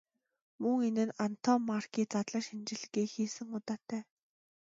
[0.61, 4.01] Мөн энд Антоммарки задлан шинжилгээ хийсэн удаатай.